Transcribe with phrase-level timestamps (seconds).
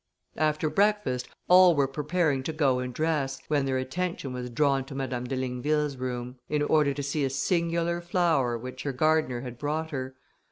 [0.37, 4.95] After breakfast, all were preparing to go and dress, when their attention was drawn to
[4.95, 9.59] Madame de Ligneville's room, in order to see a singular flower, which her gardener had
[9.59, 10.15] brought her.